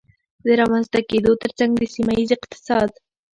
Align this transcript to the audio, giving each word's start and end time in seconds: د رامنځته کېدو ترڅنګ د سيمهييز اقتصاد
د 0.45 0.47
رامنځته 0.59 0.99
کېدو 1.09 1.31
ترڅنګ 1.43 1.71
د 1.77 1.83
سيمهييز 1.93 2.29
اقتصاد 2.37 2.89